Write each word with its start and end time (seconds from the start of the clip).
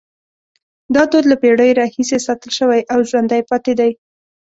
دا 0.95 1.03
دود 1.11 1.25
له 1.31 1.35
پیړیو 1.41 1.77
راهیسې 1.81 2.17
ساتل 2.27 2.51
شوی 2.59 2.81
او 2.93 2.99
ژوندی 3.09 3.41
پاتې 3.49 3.73
دی. 3.79 3.91